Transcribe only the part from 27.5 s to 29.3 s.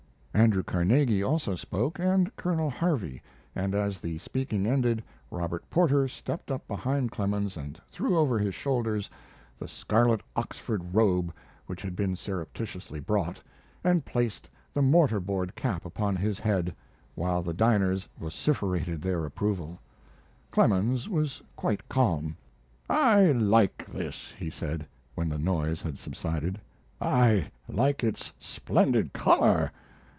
like its splendid